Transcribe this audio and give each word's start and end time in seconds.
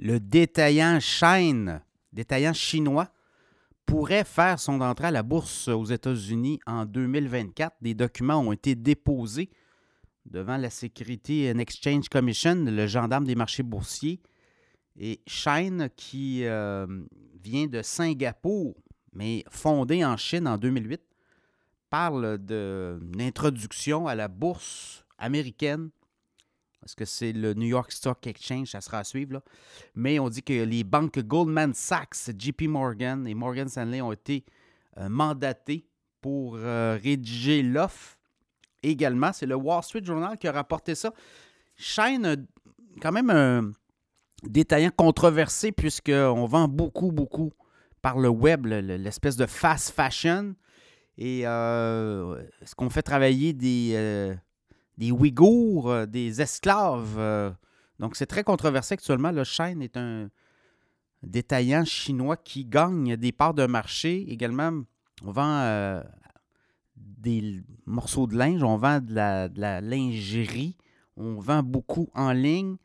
le 0.00 0.18
détaillant 0.18 0.98
Shine, 0.98 1.82
détaillant 2.12 2.54
chinois, 2.54 3.08
pourrait 3.84 4.24
faire 4.24 4.58
son 4.58 4.80
entrée 4.80 5.08
à 5.08 5.10
la 5.10 5.22
bourse 5.22 5.68
aux 5.68 5.84
États-Unis 5.84 6.58
en 6.66 6.86
2024. 6.86 7.76
Des 7.82 7.94
documents 7.94 8.38
ont 8.38 8.52
été 8.52 8.74
déposés 8.74 9.50
devant 10.24 10.56
la 10.56 10.70
Security 10.70 11.50
and 11.54 11.58
Exchange 11.58 12.08
Commission, 12.08 12.64
le 12.64 12.86
gendarme 12.86 13.26
des 13.26 13.34
marchés 13.34 13.62
boursiers. 13.62 14.20
Et 14.98 15.20
Shine, 15.26 15.90
qui 15.96 16.44
euh, 16.44 16.86
vient 17.42 17.66
de 17.66 17.82
Singapour, 17.82 18.74
mais 19.12 19.44
fondé 19.50 20.02
en 20.04 20.16
Chine 20.16 20.48
en 20.48 20.56
2008, 20.56 21.00
parle 21.90 22.38
d'une 22.38 23.20
introduction 23.20 24.06
à 24.06 24.14
la 24.14 24.28
bourse 24.28 25.04
américaine. 25.18 25.90
Parce 26.80 26.94
que 26.94 27.04
c'est 27.04 27.32
le 27.32 27.54
New 27.54 27.66
York 27.66 27.92
Stock 27.92 28.26
Exchange, 28.26 28.68
ça 28.68 28.80
sera 28.80 28.98
à 28.98 29.04
suivre. 29.04 29.34
Là. 29.34 29.42
Mais 29.94 30.18
on 30.18 30.28
dit 30.28 30.42
que 30.42 30.52
les 30.52 30.82
banques 30.82 31.18
Goldman 31.18 31.74
Sachs, 31.74 32.30
JP 32.38 32.62
Morgan 32.62 33.26
et 33.26 33.34
Morgan 33.34 33.68
Stanley 33.68 34.00
ont 34.00 34.12
été 34.12 34.44
euh, 34.96 35.08
mandatés 35.08 35.86
pour 36.20 36.56
euh, 36.56 36.98
rédiger 37.02 37.62
l'offre. 37.62 38.16
Également, 38.82 39.32
c'est 39.32 39.46
le 39.46 39.56
Wall 39.56 39.82
Street 39.82 40.02
Journal 40.02 40.38
qui 40.38 40.48
a 40.48 40.52
rapporté 40.52 40.94
ça. 40.94 41.12
Shine, 41.76 42.46
quand 43.00 43.12
même 43.12 43.30
un 43.30 43.72
détaillant 44.42 44.90
controversé 44.90 45.72
puisqu'on 45.72 46.46
vend 46.46 46.66
beaucoup, 46.66 47.12
beaucoup 47.12 47.52
par 48.02 48.18
le 48.18 48.28
web, 48.28 48.66
l'espèce 48.66 49.36
de 49.36 49.46
fast 49.46 49.94
fashion. 49.94 50.54
Et 51.18 51.42
euh, 51.44 52.42
est-ce 52.62 52.74
qu'on 52.74 52.88
fait 52.88 53.02
travailler 53.02 53.52
des, 53.52 53.92
euh, 53.94 54.34
des 55.00 55.10
Ouïghours, 55.10 55.90
euh, 55.90 56.06
des 56.06 56.40
esclaves? 56.40 57.56
donc, 57.98 58.16
c'est 58.16 58.26
très 58.26 58.44
controversé 58.44 58.94
actuellement. 58.94 59.32
Le 59.32 59.44
Shine 59.44 59.82
est 59.82 59.96
un 59.96 60.30
détaillant 61.22 61.84
chinois 61.84 62.36
qui 62.36 62.64
gagne 62.64 63.16
des 63.16 63.32
parts 63.32 63.54
de 63.54 63.66
marché. 63.66 64.24
Également, 64.28 64.82
on 65.22 65.32
vend 65.32 66.02
des 66.96 67.62
morceaux 67.84 68.26
de 68.26 68.36
linge, 68.36 68.62
on 68.62 68.78
vend 68.78 69.00
de 69.00 69.14
la 69.14 69.80
lingerie, 69.82 70.76
on 71.16 71.40
vend 71.40 71.62
beaucoup 71.62 72.08
en 72.14 72.32
ligne. 72.32 72.76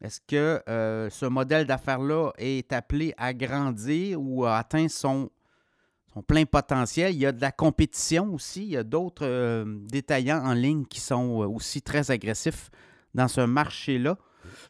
Est-ce 0.00 0.20
que 0.20 0.62
euh, 0.68 1.10
ce 1.10 1.26
modèle 1.26 1.66
d'affaires-là 1.66 2.30
est 2.38 2.72
appelé 2.72 3.14
à 3.16 3.34
grandir 3.34 4.20
ou 4.20 4.44
a 4.44 4.58
atteint 4.58 4.88
son, 4.88 5.28
plein 6.22 6.44
potentiel? 6.44 7.14
Il 7.14 7.18
y 7.18 7.26
a 7.26 7.32
de 7.32 7.40
la 7.40 7.52
compétition 7.52 8.34
aussi. 8.34 8.62
Il 8.62 8.70
y 8.70 8.76
a 8.76 8.84
d'autres 8.84 9.26
euh, 9.26 9.64
détaillants 9.66 10.44
en 10.44 10.52
ligne 10.52 10.84
qui 10.84 11.00
sont 11.00 11.42
euh, 11.42 11.46
aussi 11.46 11.82
très 11.82 12.10
agressifs 12.10 12.70
dans 13.14 13.28
ce 13.28 13.40
marché-là. 13.40 14.16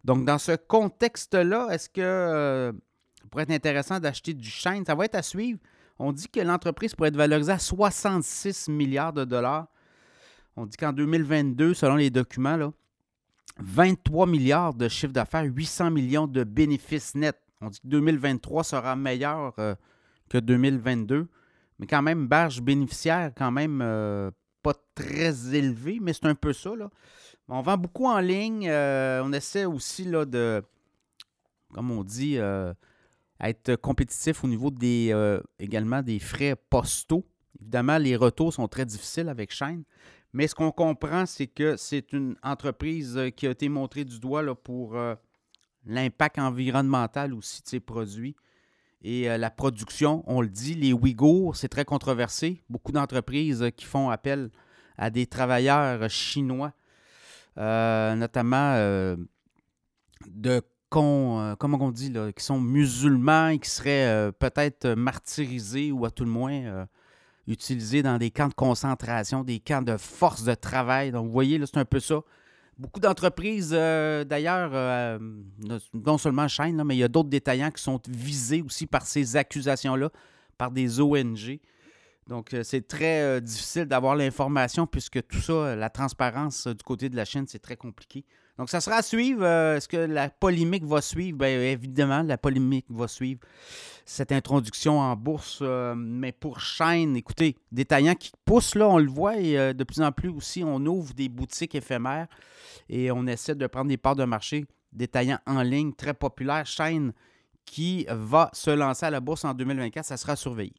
Donc, 0.05 0.25
dans 0.25 0.39
ce 0.39 0.53
contexte-là, 0.53 1.69
est-ce 1.71 1.89
que 1.89 2.73
ça 3.21 3.29
pourrait 3.31 3.45
être 3.45 3.51
intéressant 3.51 4.01
d'acheter 4.01 4.35
du 4.35 4.49
Shine? 4.49 4.85
Ça 4.87 4.95
va 4.95 5.05
être 5.05 5.15
à 5.15 5.23
suivre. 5.23 5.59
On 5.99 6.13
dit 6.13 6.29
que 6.29 6.41
l'entreprise 6.41 6.95
pourrait 6.95 7.09
être 7.09 7.17
valorisée 7.17 7.53
à 7.53 7.59
66 7.59 8.69
milliards 8.69 9.13
de 9.13 9.25
dollars. 9.25 9.67
On 10.57 10.67
dit 10.67 10.77
qu'en 10.77 10.93
2022, 10.93 11.75
selon 11.75 11.97
les 11.97 12.11
documents, 12.11 12.57
là, 12.57 12.73
23 13.61 14.27
milliards 14.27 14.75
de 14.75 14.89
chiffre 14.89 15.13
d'affaires, 15.13 15.45
800 15.45 15.91
millions 15.91 16.27
de 16.27 16.45
bénéfices 16.45 17.15
nets. 17.15 17.41
On 17.61 17.71
dit 17.71 17.81
que 17.81 17.89
2023 17.89 18.65
sera 18.65 18.95
meilleur 18.95 19.55
euh, 19.59 19.75
que 20.29 20.39
2022. 20.39 21.29
Mais 21.79 21.87
quand 21.87 22.03
même, 22.03 22.27
barge 22.27 22.61
bénéficiaire, 22.61 23.33
quand 23.37 23.51
même 23.51 23.81
euh, 23.83 24.31
pas 24.63 24.75
très 24.95 25.55
élevé, 25.55 25.99
mais 26.01 26.13
c'est 26.13 26.27
un 26.27 26.35
peu 26.35 26.53
ça. 26.53 26.75
Là. 26.75 26.91
On 27.49 27.63
vend 27.63 27.77
beaucoup 27.79 28.07
en 28.07 28.19
ligne. 28.19 28.69
Euh, 28.69 29.23
on 29.25 29.33
essaie 29.33 29.65
aussi 29.65 30.05
là, 30.05 30.25
de, 30.25 30.63
comme 31.73 31.91
on 31.91 32.03
dit, 32.03 32.39
être 33.41 33.77
compétitif 33.77 34.45
au 34.45 34.49
niveau 34.49 34.71
des 34.71 35.15
également 35.59 36.03
des 36.03 36.19
frais 36.19 36.57
postaux. 36.69 37.25
Évidemment, 37.61 37.99
les 37.99 38.17
retours 38.17 38.53
sont 38.53 38.69
très 38.69 38.87
difficiles 38.87 39.29
avec 39.29 39.53
Shine. 39.53 39.85
Mais 40.33 40.47
ce 40.47 40.55
qu'on 40.55 40.71
comprend, 40.71 41.27
c'est 41.27 41.47
que 41.47 41.77
c'est 41.77 42.13
une 42.13 42.37
entreprise 42.43 43.17
euh, 43.17 43.31
qui 43.31 43.47
a 43.47 43.51
été 43.51 43.69
montrée 43.69 44.05
du 44.05 44.21
doigt 44.21 44.43
là, 44.43 44.55
pour 44.55 44.97
euh, 44.97 45.15
l'impact 45.87 46.39
environnemental 46.39 47.33
aussi 47.33 47.63
de 47.63 47.69
ses 47.69 47.81
produits. 47.81 48.37
Et 49.03 49.31
euh, 49.31 49.39
la 49.39 49.51
production, 49.51 50.25
on 50.27 50.41
le 50.41 50.49
dit, 50.49 50.75
les 50.75 50.93
Ouïghours, 50.93 51.57
c'est 51.57 51.69
très 51.69 51.85
controversé. 51.85 52.63
Beaucoup 52.69 52.93
d'entreprises 52.93 53.71
qui 53.77 53.85
font 53.85 54.11
appel 54.11 54.51
à 54.97 55.11
des 55.11 55.27
travailleurs 55.27 56.11
chinois, 56.11 56.73
notamment 57.57 58.75
de 60.27 60.61
comment 60.89 61.55
on 61.61 61.91
dit, 61.93 62.11
là, 62.11 62.33
qui 62.33 62.43
sont 62.43 62.61
musulmans 62.61 63.49
et 63.49 63.59
qui 63.61 63.71
seraient 63.71 64.33
peut-être 64.33 64.89
martyrisés 64.89 65.93
ou 65.93 66.05
à 66.05 66.11
tout 66.11 66.25
le 66.25 66.31
moins 66.31 66.87
utilisés 67.47 68.03
dans 68.03 68.19
des 68.19 68.33
camps 68.33 68.49
de 68.49 68.55
concentration, 68.55 69.45
des 69.45 69.61
camps 69.61 69.83
de 69.83 69.97
force 69.97 70.43
de 70.43 70.55
travail. 70.55 71.13
Donc, 71.13 71.27
vous 71.27 71.33
voyez, 71.33 71.59
là, 71.59 71.67
c'est 71.67 71.79
un 71.79 71.85
peu 71.85 72.01
ça. 72.01 72.21
Beaucoup 72.79 73.01
d'entreprises, 73.01 73.73
euh, 73.73 74.23
d'ailleurs, 74.23 74.71
euh, 74.73 75.19
non 75.93 76.17
seulement 76.17 76.47
Shine, 76.47 76.81
mais 76.85 76.95
il 76.95 77.01
y 77.01 77.05
a 77.05 77.09
d'autres 77.09 77.29
détaillants 77.29 77.73
qui 77.73 77.83
sont 77.83 78.01
visés 78.09 78.63
aussi 78.63 78.87
par 78.87 79.05
ces 79.05 79.37
accusations-là, 79.37 80.11
par 80.57 80.71
des 80.71 81.01
ONG. 81.01 81.59
Donc, 82.29 82.55
euh, 82.55 82.63
c'est 82.63 82.87
très 82.87 83.41
difficile 83.41 83.87
d'avoir 83.87 84.15
l'information 84.15 84.87
puisque 84.87 85.27
tout 85.27 85.41
ça, 85.41 85.75
la 85.75 85.91
transparence 85.91 86.67
du 86.67 86.83
côté 86.85 87.09
de 87.09 87.17
la 87.17 87.25
Chine, 87.25 87.47
c'est 87.49 87.59
très 87.59 87.77
compliqué. 87.77 88.25
Donc, 88.59 88.71
ça 88.71 88.81
sera 88.81 88.97
à 88.97 89.03
suivre. 89.03 89.45
Est-ce 89.47 89.89
que 89.89 89.97
la 89.97 90.29
polémique 90.29 90.85
va 90.85 91.01
suivre? 91.01 91.39
Bien, 91.39 91.49
évidemment, 91.49 92.23
la 92.23 92.37
polémique 92.37 92.87
va 92.91 93.09
suivre 93.09 93.41
cette 94.05 94.33
introduction 94.33 94.99
en 94.99 95.15
bourse. 95.15 95.61
Euh, 95.63 95.95
mais 95.95 96.33
pour 96.33 96.61
Shine, 96.61 97.17
écoutez, 97.17 97.57
détaillant 97.71 98.15
qui 98.15 98.33
pousse, 98.45 98.75
là, 98.75 98.89
on 98.89 98.99
le 98.99 99.11
voit, 99.11 99.37
et 99.37 99.59
euh, 99.59 99.73
de 99.73 99.85
plus 99.85 100.01
en 100.01 100.11
plus 100.11 100.29
aussi, 100.31 100.65
on 100.65 100.85
ouvre 100.87 101.15
des 101.15 101.29
boutiques 101.29 101.75
éphémères 101.75 102.27
et 102.89 103.13
on 103.13 103.27
essaie 103.27 103.55
de 103.55 103.67
prendre 103.67 103.89
des 103.89 103.97
parts 103.97 104.17
de 104.17 104.25
marché 104.25 104.65
détaillant 104.93 105.39
en 105.47 105.63
ligne 105.63 105.93
très 105.93 106.15
populaire. 106.15 106.67
Shine 106.67 107.13
qui 107.65 108.07
va 108.09 108.51
se 108.55 108.71
lancer 108.71 109.05
à 109.05 109.11
la 109.11 109.21
bourse 109.21 109.45
en 109.45 109.53
2024, 109.53 110.05
ça 110.07 110.17
sera 110.17 110.35
surveillé. 110.35 110.73